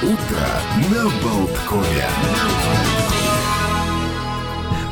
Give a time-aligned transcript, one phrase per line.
[0.00, 0.46] Утро
[0.92, 2.06] на Болткове.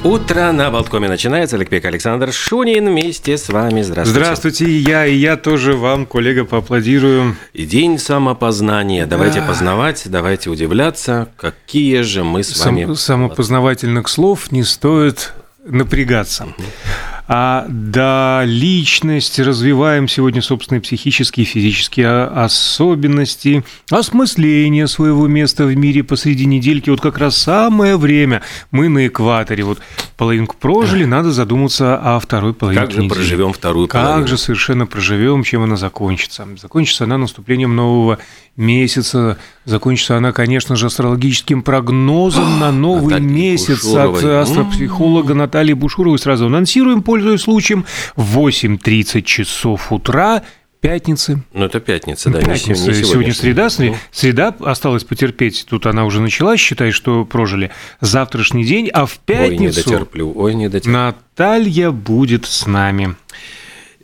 [0.03, 1.55] Утро на Болткоме начинается.
[1.55, 3.83] Олег Пек, Александр Шунин вместе с вами.
[3.83, 4.21] Здравствуйте.
[4.21, 7.37] Здравствуйте, и я, и я тоже вам, коллега, поаплодирую.
[7.53, 9.07] И день самопознания.
[9.07, 12.87] Давайте познавать, давайте удивляться, какие же мы с вами...
[12.87, 15.35] Сам, самопознавательных слов не стоит
[15.65, 16.49] напрягаться.
[17.29, 26.05] А да, личность, развиваем сегодня собственные психические и физические особенности, осмысление своего места в мире
[26.05, 26.89] посреди недельки.
[26.89, 28.43] Вот как раз самое время.
[28.71, 29.65] Мы на экваторе.
[29.65, 29.81] Вот
[30.17, 33.15] половинку прожили, надо задуматься о второй половинке Как же недели.
[33.15, 34.29] проживем вторую Как половину?
[34.29, 36.47] же совершенно проживем, чем она закончится?
[36.61, 38.19] Закончится она наступлением нового
[38.57, 39.37] месяца.
[39.65, 44.19] Закончится она, конечно же, астрологическим прогнозом на новый месяц Бушуровой.
[44.41, 46.19] от астропсихолога Натальи Бушуровой.
[46.19, 50.43] Сразу анонсируем, пользуясь случаем, в 8.30 часов утра
[50.81, 51.43] пятницы.
[51.55, 52.91] Ну, это пятница, да, Пятница.
[52.91, 53.67] не сегодня среда.
[53.69, 55.65] Сре- Ну, Среда осталось потерпеть.
[55.69, 57.71] Тут она уже началась, считай, что прожили.
[58.03, 60.93] Завтрашний день, а в Ой, не пятницу дотерплю, ой, не дотерплю.
[60.93, 63.17] Наталья будет с нами.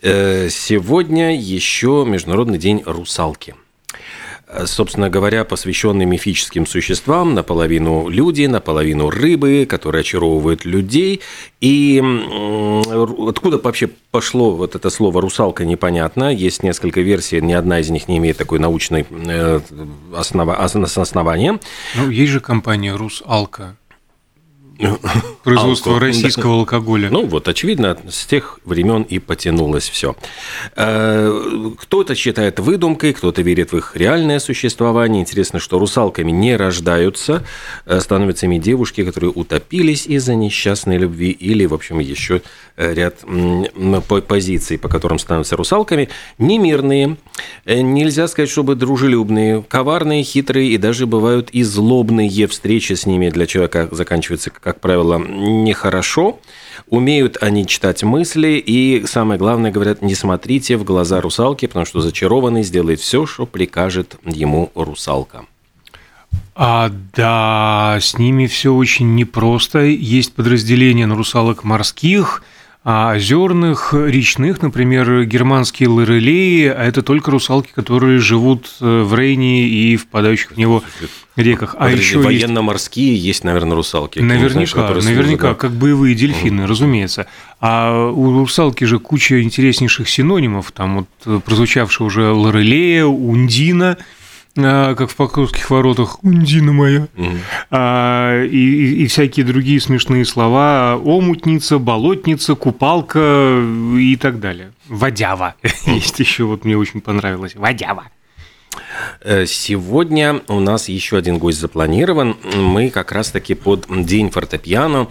[0.01, 3.55] Э, Сегодня еще Международный день русалки.
[4.67, 11.20] Собственно говоря, посвященный мифическим существам, наполовину люди, наполовину рыбы, которые очаровывают людей.
[11.61, 11.98] И
[13.28, 16.33] откуда вообще пошло вот это слово «русалка» непонятно.
[16.33, 19.61] Есть несколько версий, ни одна из них не имеет такой научной э,
[20.14, 21.58] основа- ос- основания.
[21.97, 23.77] Ну, есть же компания «Русалка»,
[25.45, 27.11] производство Алко, российского алкоголя.
[27.11, 30.17] Ну вот, очевидно, с тех времен и потянулось все.
[30.75, 35.23] Кто-то считает выдумкой, кто-то верит в их реальное существование.
[35.23, 37.45] Интересно, что русалками не рождаются,
[37.87, 42.42] э, становятся ими девушки, которые утопились из-за несчастной любви, или, в общем, еще
[42.77, 43.25] э, ряд
[44.29, 46.09] позиций, по которым становятся русалками.
[46.39, 47.17] Немирные,
[47.64, 53.31] э, нельзя сказать, чтобы дружелюбные, коварные, хитрые и даже бывают и злобные встречи с ними
[53.31, 56.38] для человека заканчиваются, как правило, нехорошо.
[56.88, 62.00] Умеют они читать мысли и, самое главное, говорят, не смотрите в глаза русалки, потому что
[62.00, 65.45] зачарованный сделает все, что прикажет ему русалка.
[66.55, 69.80] А да, с ними все очень непросто.
[69.80, 72.42] Есть подразделения на русалок морских,
[72.85, 79.69] а озерных, речных, например, германские лорелеи, а это только русалки, которые живут э, в Рейне
[79.69, 80.83] и впадающих в него
[81.37, 81.77] реках.
[81.79, 84.19] А Подожди, еще есть военно-морские есть, наверное, русалки.
[84.19, 87.27] Не знаю, Наверняка, наверняка, служат, как боевые дельфины, разумеется.
[87.61, 93.97] А у русалки же куча интереснейших синонимов, там вот э, прозвучавшая уже Лорелея, Ундина,
[94.55, 97.39] как в Покровских воротах, Ундина моя, Мгм.
[97.70, 103.63] а, и, и- и всякие другие смешные слова, омутница, болотница, купалка
[103.98, 104.73] и так далее.
[104.89, 105.55] Водява.
[105.86, 108.05] Есть еще, вот мне очень понравилось, водява.
[109.20, 112.36] Э, Сегодня у нас еще один гость запланирован.
[112.55, 115.08] Мы как раз-таки под День фортепиано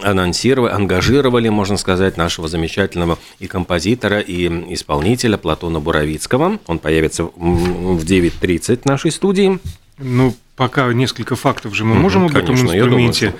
[0.00, 6.58] анонсировали, ангажировали, можно сказать, нашего замечательного и композитора, и исполнителя Платона Буровицкого.
[6.66, 9.58] Он появится в 9.30 в нашей студии.
[9.98, 13.34] Ну, пока несколько фактов же мы можем об этом конечно, я инструменте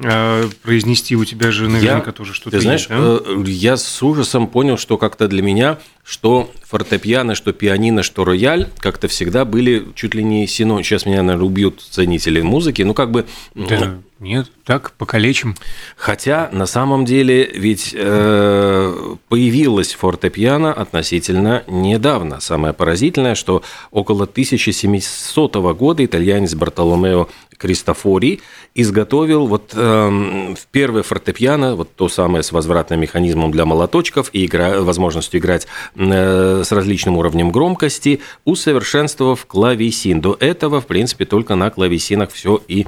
[0.00, 1.16] а, произнести.
[1.16, 4.96] У тебя же наверняка тоже что-то Ты знаешь, есть, э, я с ужасом понял, что
[4.96, 10.46] как-то для меня, что фортепиано, что пианино, что рояль, как-то всегда были чуть ли не
[10.46, 10.82] сино.
[10.82, 12.80] Сейчас меня, наверное, убьют ценители музыки.
[12.80, 13.26] Ну, как бы...
[13.54, 15.54] Да, нет, так, покалечим.
[15.96, 22.40] Хотя на самом деле ведь э, появилась фортепиано относительно недавно.
[22.40, 28.40] Самое поразительное, что около 1700 года итальянец Бартоломео Кристофори
[28.74, 34.80] изготовил вот в первое фортепиано, вот то самое с возвратным механизмом для молоточков и игра,
[34.80, 35.66] возможностью играть
[35.96, 40.20] э, с различным уровнем громкости, усовершенствовав клавесин.
[40.20, 42.86] До этого, в принципе, только на клавесинах все и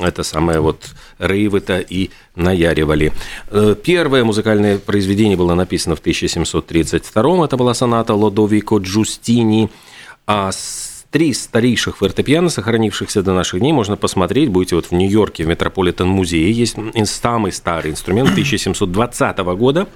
[0.00, 0.88] это самое вот
[1.18, 3.12] рейвы-то и наяривали.
[3.50, 9.70] Э, Первое музыкальное произведение было написано в 1732 это была соната Лодовико Джустини,
[10.26, 14.50] а с Три старейших фортепиано, сохранившихся до наших дней, можно посмотреть.
[14.50, 16.52] Будете вот в Нью-Йорке, в Метрополитен-музее.
[16.52, 19.88] Есть самый старый инструмент 1720 года.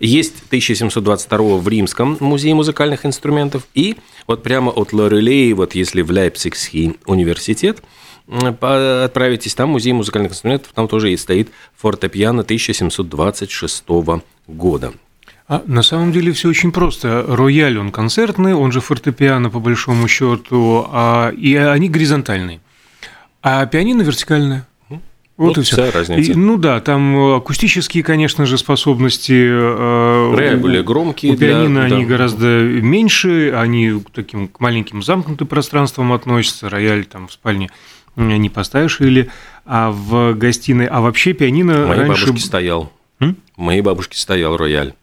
[0.00, 3.62] Есть 1722 в Римском музее музыкальных инструментов.
[3.74, 3.96] И
[4.26, 7.80] вот прямо от Лорелей, вот если в Лейпцигский университет,
[8.26, 13.84] отправитесь, там музей музыкальных инструментов, там тоже и стоит фортепиано 1726
[14.48, 14.92] года.
[15.48, 17.24] А на самом деле все очень просто.
[17.28, 22.60] Рояль он концертный, он же фортепиано по большому счету, а, и они горизонтальные.
[23.42, 24.66] А пианино вертикальное.
[25.36, 25.90] Вот, вот и все.
[25.90, 26.32] разница.
[26.32, 29.34] И, ну да, там акустические, конечно же, способности.
[29.34, 31.34] Э, Рояль более громкие.
[31.34, 32.10] У пианино для, они да.
[32.10, 36.70] гораздо меньше, они к таким к маленьким замкнутым пространствам относятся.
[36.70, 37.70] Рояль там в спальне
[38.16, 39.30] не поставишь или
[39.66, 40.86] а в гостиной.
[40.86, 42.26] А вообще пианино Моей раньше...
[42.26, 42.92] бабушке стоял.
[43.20, 43.36] М?
[43.56, 44.94] Моей бабушке стоял рояль.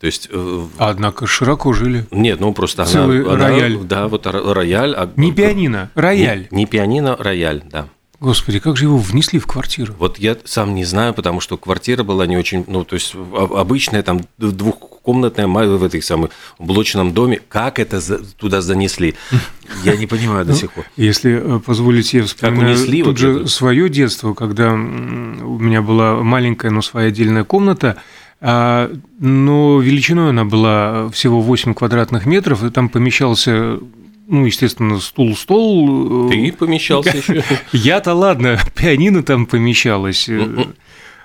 [0.00, 2.06] То есть, э, Однако широко жили.
[2.10, 3.76] Нет, ну просто Целый она, рояль.
[3.76, 4.94] Она, да, вот рояль.
[4.94, 5.10] А...
[5.16, 6.46] Не пианино, рояль.
[6.50, 7.88] Не, не пианино, рояль, да.
[8.20, 9.94] Господи, как же его внесли в квартиру?
[9.96, 14.02] Вот я сам не знаю, потому что квартира была не очень, ну, то есть обычная
[14.02, 17.40] там двухкомнатная в этой самой блочном доме.
[17.48, 18.00] Как это
[18.34, 19.14] туда занесли?
[19.84, 20.84] Я не понимаю до ну, сих пор.
[20.96, 23.48] Если э, позволите, я вспоминаю унесли тут вот же это?
[23.48, 28.00] свое детство, когда у меня была маленькая, но своя отдельная комната, а,
[28.40, 33.78] но величиной она была всего 8 квадратных метров, и там помещался
[34.28, 36.26] ну, естественно, стул, стол.
[36.26, 37.42] Э, Ты помещался еще.
[37.72, 40.28] Я-то ладно, пианино там помещалось.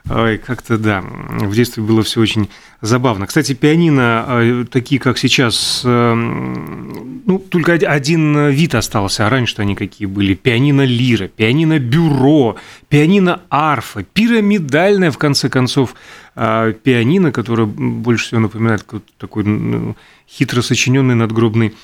[0.10, 2.50] Ой, как-то да, в детстве было все очень
[2.82, 3.26] забавно.
[3.26, 9.76] Кстати, пианино, э, такие как сейчас, э, ну, только один вид остался, а раньше они
[9.76, 10.34] какие были.
[10.34, 12.58] Пианино лира, пианино бюро,
[12.90, 15.96] пианино арфа, пирамидальное, в конце концов,
[16.36, 18.86] пианино, которое больше всего напоминает
[19.18, 19.96] такой ну,
[20.28, 21.76] хитро сочиненный надгробный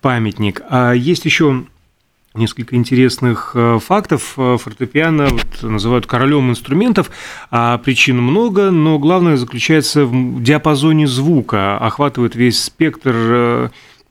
[0.00, 0.62] памятник.
[0.70, 1.64] А есть еще
[2.34, 4.34] несколько интересных э, фактов.
[4.36, 7.10] Э, фортепиано вот, называют королем инструментов,
[7.50, 13.68] а причин много, но главное заключается в диапазоне звука, охватывает весь спектр э,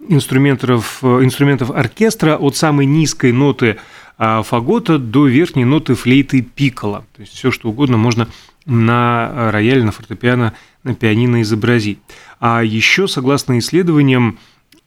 [0.07, 3.77] инструментов, инструментов оркестра от самой низкой ноты
[4.17, 7.05] фагота до верхней ноты флейты пиккола.
[7.15, 8.27] То есть все что угодно можно
[8.65, 10.53] на рояле, на фортепиано,
[10.83, 11.99] на пианино изобразить.
[12.39, 14.39] А еще, согласно исследованиям,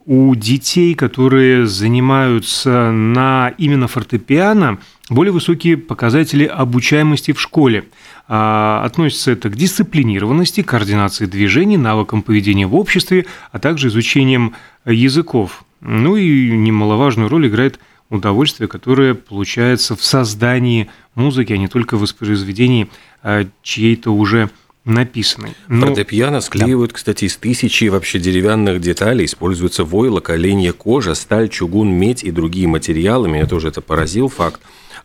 [0.07, 7.85] у детей, которые занимаются на именно фортепиано, более высокие показатели обучаемости в школе.
[8.29, 14.55] А, относится это к дисциплинированности, координации движений, навыкам поведения в обществе, а также изучением
[14.87, 15.65] языков.
[15.81, 22.01] Ну и немаловажную роль играет удовольствие, которое получается в создании музыки, а не только в
[22.01, 22.89] воспроизведении
[23.23, 24.51] а, чьей-то уже
[24.85, 25.55] написанный.
[25.69, 25.87] Но...
[25.87, 26.97] Фортепиано склеивают, да.
[26.97, 29.25] кстати, из тысячи вообще деревянных деталей.
[29.25, 33.29] Используется войлок, оленья кожа, сталь, чугун, медь и другие материалы.
[33.29, 34.61] Меня тоже это поразил факт.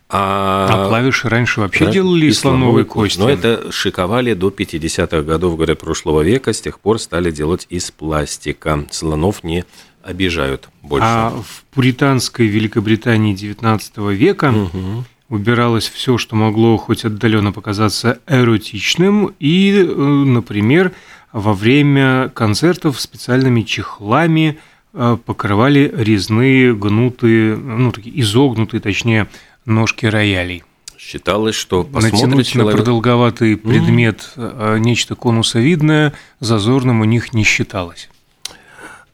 [0.07, 3.19] А, а клавиши раньше вообще да, делали из слоновой кости.
[3.19, 6.53] Но это шиковали до 50-х годов, говорят, прошлого века.
[6.53, 8.85] С тех пор стали делать из пластика.
[8.91, 9.65] Слонов не
[10.03, 11.07] обижают больше.
[11.07, 19.33] А в пуританской Великобритании 19 века угу убиралось все, что могло хоть отдаленно показаться эротичным,
[19.39, 20.91] и, э, например,
[21.31, 24.59] во время концертов специальными чехлами
[24.93, 29.27] э, покрывали резные гнутые, ну, такие изогнутые, точнее,
[29.65, 30.63] ножки роялей.
[30.97, 32.73] Считалось, что Натянуть человек...
[32.73, 34.79] на продолговатый предмет mm-hmm.
[34.79, 38.09] нечто конусовидное зазорным у них не считалось.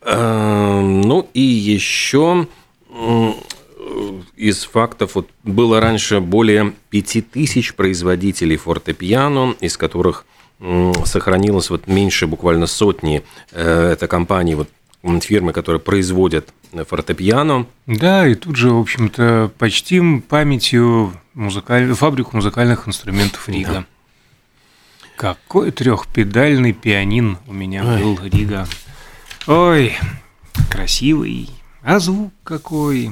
[0.03, 2.47] Ну и еще
[4.41, 10.25] из фактов, вот было раньше более 5000 производителей фортепиано, из которых
[11.05, 13.23] сохранилось вот меньше буквально сотни.
[13.51, 14.67] Э, это компании, вот
[15.21, 16.53] фирмы, которые производят
[16.87, 17.67] фортепиано.
[17.85, 21.93] Да, и тут же, в общем-то, почтим памятью музыкаль...
[21.93, 23.71] фабрику музыкальных инструментов Рига.
[23.71, 23.85] Да.
[25.17, 28.01] Какой трехпедальный пианин у меня Ой.
[28.01, 28.67] был Рига.
[29.45, 29.95] Ой,
[30.69, 31.49] красивый,
[31.83, 33.11] а звук какой.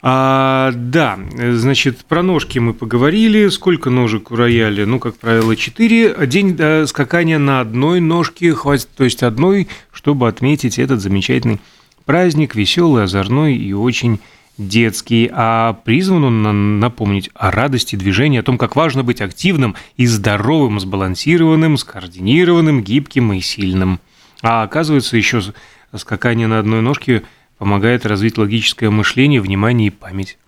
[0.00, 3.48] А, да, значит, про ножки мы поговорили.
[3.48, 4.86] Сколько ножек у рояля?
[4.86, 6.26] Ну, как правило, 4.
[6.26, 11.60] День э, скакания на одной ножке хватит, то есть одной, чтобы отметить этот замечательный
[12.04, 14.20] праздник, веселый, озорной и очень
[14.56, 20.06] детский, а призван он напомнить о радости движения, о том, как важно быть активным и
[20.06, 24.00] здоровым, сбалансированным, скоординированным, гибким и сильным.
[24.42, 25.42] А оказывается, еще
[25.96, 27.24] скакание на одной ножке–
[27.58, 30.38] помогает развить логическое мышление, внимание и память.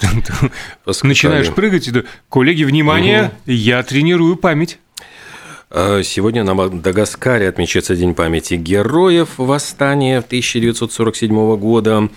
[1.02, 4.78] Начинаешь прыгать, и коллеги, внимание, я тренирую память.
[5.70, 12.10] А, сегодня на Мадагаскаре отмечается День памяти героев восстания 1947 года.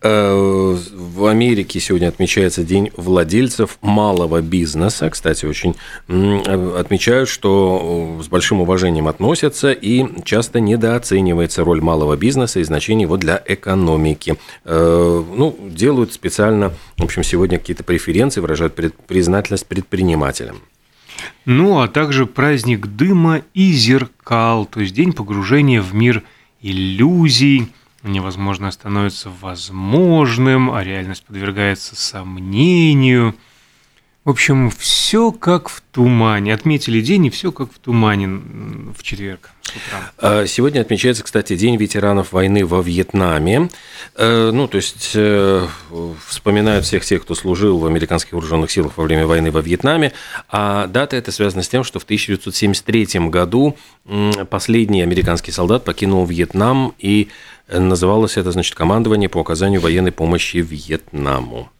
[0.00, 5.10] Э, в Америке сегодня отмечается День владельцев малого бизнеса.
[5.10, 5.74] Кстати, очень
[6.06, 13.06] отмечают, что э, с большим уважением относятся и часто недооценивается роль малого бизнеса и значение
[13.06, 14.36] его для экономики.
[14.64, 18.76] Э, ну, делают специально, в общем, сегодня какие-то преференции, выражают
[19.08, 20.60] признательность предпринимателям.
[21.44, 26.22] Ну, а также праздник дыма и зеркал, то есть день погружения в мир
[26.62, 33.34] иллюзий– невозможное становится возможным, а реальность подвергается сомнению.
[34.24, 36.52] В общем, все как в тумане.
[36.52, 38.28] Отметили день, и все как в тумане
[38.96, 40.12] в четверг с.
[40.18, 43.70] А, сегодня отмечается, кстати, День ветеранов войны во Вьетнаме.
[44.16, 45.66] Э, ну, то есть э,
[46.26, 50.12] вспоминают всех тех, кто служил в американских вооруженных силах во время войны во Вьетнаме.
[50.48, 53.76] А дата это связана с тем, что в 1973 году
[54.50, 57.28] последний американский солдат покинул Вьетнам, и
[57.70, 61.70] называлось это, значит, командование по оказанию военной помощи Вьетнаму.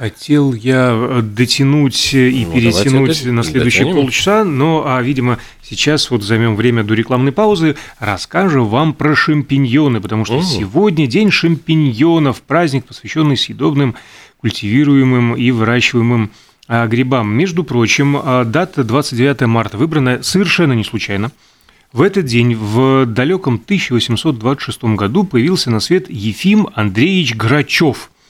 [0.00, 3.96] Хотел я э, дотянуть э, и ну, перетянуть на следующие дотянем.
[3.96, 10.00] полчаса, но, а, видимо, сейчас вот займем время до рекламной паузы, расскажем вам про шампиньоны,
[10.00, 10.42] потому что О.
[10.42, 13.94] сегодня день шампиньонов, праздник, посвященный съедобным,
[14.38, 16.30] культивируемым и выращиваемым
[16.66, 17.34] а, грибам.
[17.34, 21.30] Между прочим, а, дата 29 марта выбрана совершенно не случайно.
[21.92, 28.10] В этот день, в далеком 1826 году, появился на свет Ефим Андреевич Грачев–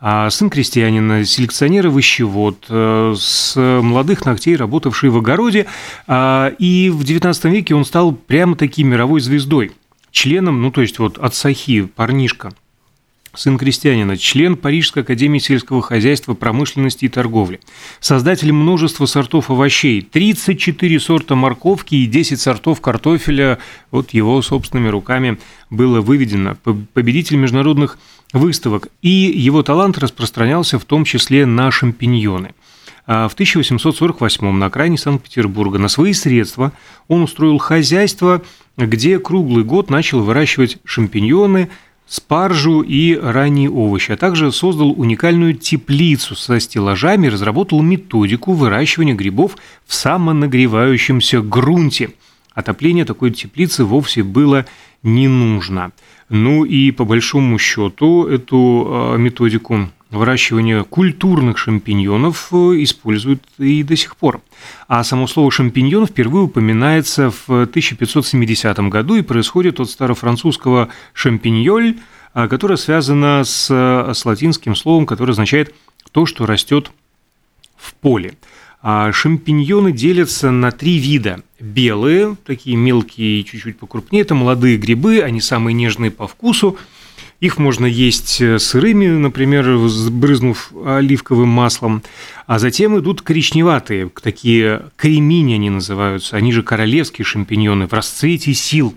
[0.00, 5.66] а сын крестьянина, селекционер и вощевод, э, с молодых ногтей, работавший в огороде,
[6.06, 9.72] а, и в XIX веке он стал прямо таки мировой звездой,
[10.10, 12.52] членом, ну то есть вот от Сахи, парнишка,
[13.34, 17.60] сын крестьянина, член Парижской академии сельского хозяйства, промышленности и торговли,
[18.00, 23.58] создатель множества сортов овощей, 34 сорта морковки и 10 сортов картофеля,
[23.90, 25.38] вот его собственными руками
[25.70, 26.56] было выведено,
[26.94, 27.98] победитель международных
[28.32, 32.54] выставок, и его талант распространялся в том числе на шампиньоны.
[33.06, 36.72] А в 1848 на окраине Санкт-Петербурга на свои средства
[37.08, 38.42] он устроил хозяйство,
[38.76, 41.70] где круглый год начал выращивать шампиньоны,
[42.10, 49.56] спаржу и ранние овощи, а также создал уникальную теплицу со стеллажами разработал методику выращивания грибов
[49.86, 52.10] в самонагревающемся грунте.
[52.52, 54.66] Отопление такой теплицы вовсе было
[55.04, 55.92] не нужно.
[56.28, 63.96] Ну и по большому счету эту а, методику выращивания культурных шампиньонов э, используют и до
[63.96, 64.40] сих пор.
[64.88, 71.98] А само слово «шампиньон» впервые упоминается в 1570 году и происходит от старофранцузского «шампиньоль»,
[72.32, 75.74] а, которое связано с, с латинским словом, которое означает
[76.12, 76.90] «то, что растет
[77.76, 78.34] в поле».
[78.82, 81.42] А шампиньоны делятся на три вида.
[81.58, 86.78] Белые, такие мелкие и чуть-чуть покрупнее, это молодые грибы, они самые нежные по вкусу.
[87.40, 89.78] Их можно есть э, сырыми, например,
[90.10, 92.02] брызнув оливковым маслом.
[92.46, 96.36] А затем идут коричневатые, такие кремини они называются.
[96.36, 98.94] Они же королевские шампиньоны в расцвете сил.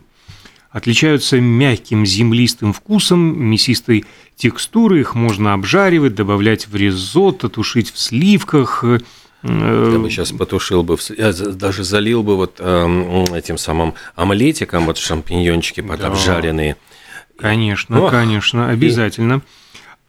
[0.72, 5.02] Отличаются мягким землистым вкусом, мясистой текстурой.
[5.02, 8.84] Их можно обжаривать, добавлять в ризотто, тушить в сливках–
[9.44, 15.82] я бы сейчас потушил бы, даже залил бы вот э, этим самым омлетиком, вот шампиньончики
[15.82, 16.08] под да.
[16.08, 16.78] обжаренные.
[17.38, 18.12] Конечно, Ох.
[18.12, 19.36] конечно, обязательно.
[19.36, 19.42] И...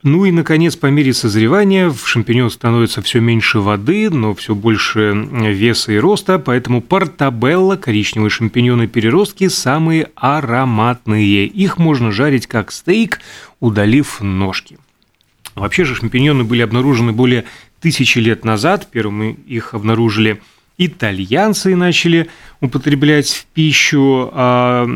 [0.05, 5.15] Ну и, наконец, по мере созревания в шампиньон становится все меньше воды, но все больше
[5.15, 11.47] веса и роста, поэтому портабелла, коричневые шампиньоны-переростки, самые ароматные.
[11.47, 13.21] Их можно жарить как стейк,
[13.61, 14.77] удалив ножки.
[15.55, 17.47] Вообще же шампиньоны были обнаружены более
[17.81, 18.89] тысячи лет назад.
[18.91, 20.43] Первыми их обнаружили
[20.77, 22.29] итальянцы и начали
[22.61, 24.87] употреблять в пищу, а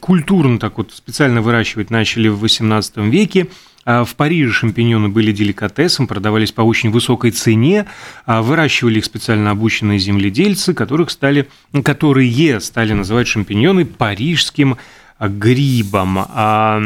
[0.00, 3.48] культурно так вот специально выращивать начали в XVIII веке.
[3.84, 7.86] А в Париже шампиньоны были деликатесом, продавались по очень высокой цене,
[8.24, 11.48] а выращивали их специально обученные земледельцы, которых стали,
[11.84, 14.76] которые стали называть шампиньоны парижским
[15.20, 16.18] грибом.
[16.18, 16.82] А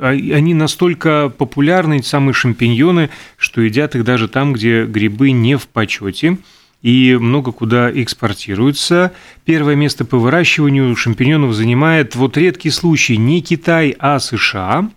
[0.00, 5.56] а, они настолько популярны, эти самые шампиньоны, что едят их даже там, где грибы не
[5.56, 6.38] в почете
[6.82, 9.12] и много куда экспортируются.
[9.44, 14.88] Первое место по выращиванию шампиньонов занимает вот редкий случай не Китай, а США.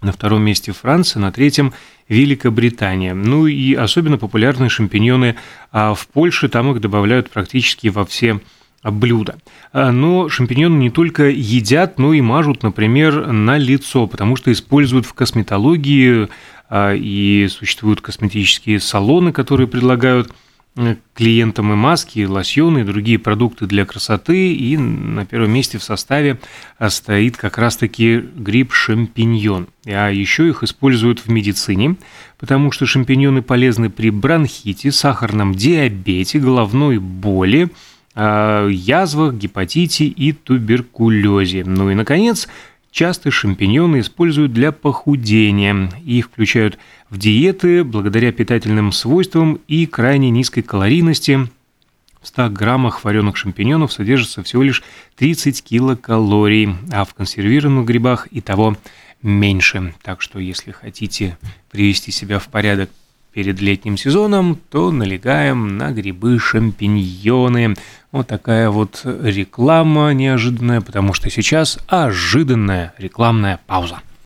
[0.00, 1.72] На втором месте Франция, на третьем
[2.08, 3.14] Великобритания.
[3.14, 5.34] Ну и особенно популярны шампиньоны
[5.72, 8.40] а в Польше, там их добавляют практически во все
[8.84, 9.38] блюда.
[9.72, 15.04] А, но шампиньоны не только едят, но и мажут, например, на лицо, потому что используют
[15.04, 16.28] в косметологии
[16.70, 20.32] а, и существуют косметические салоны, которые предлагают
[21.14, 25.82] клиентам и маски, и лосьоны, и другие продукты для красоты, и на первом месте в
[25.82, 26.38] составе
[26.78, 29.68] а, стоит как раз-таки гриб-шампиньон.
[29.86, 31.96] А еще их используют в медицине,
[32.38, 37.70] потому что шампиньоны полезны при бронхите, сахарном диабете, головной боли,
[38.16, 41.62] язвах, гепатите и туберкулезе.
[41.64, 42.48] Ну и, наконец,
[42.90, 45.90] часто шампиньоны используют для похудения.
[46.04, 46.78] Их включают
[47.10, 51.48] в диеты благодаря питательным свойствам и крайне низкой калорийности.
[52.20, 54.82] В 100 граммах вареных шампиньонов содержится всего лишь
[55.16, 58.76] 30 килокалорий, а в консервированных грибах и того
[59.22, 59.94] меньше.
[60.02, 61.38] Так что, если хотите
[61.70, 62.90] привести себя в порядок
[63.38, 67.76] перед летним сезоном, то налегаем на грибы-шампиньоны.
[68.10, 74.00] Вот такая вот реклама неожиданная, потому что сейчас ожиданная рекламная пауза.